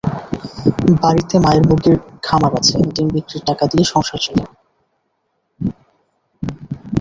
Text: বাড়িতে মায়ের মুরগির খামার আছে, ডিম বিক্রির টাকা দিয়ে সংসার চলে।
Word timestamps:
বাড়িতে 1.01 1.35
মায়ের 1.43 1.63
মুরগির 1.67 1.95
খামার 2.25 2.53
আছে, 2.59 2.75
ডিম 2.93 3.07
বিক্রির 3.13 3.43
টাকা 3.49 3.63
দিয়ে 3.71 3.85
সংসার 3.93 4.19
চলে। 4.25 4.43